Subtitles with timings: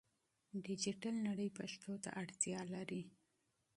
[0.65, 3.01] ډیجیټل نړۍ پښتو ته اړتیا لري.